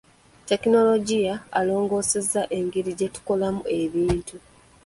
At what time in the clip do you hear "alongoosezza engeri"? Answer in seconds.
1.59-2.91